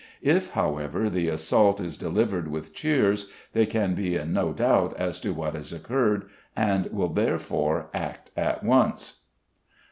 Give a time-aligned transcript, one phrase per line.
[0.23, 5.19] If, however, the assault is delivered with cheers they can be in no doubt as
[5.19, 9.21] to what has occurred, and will, therefore, act at once.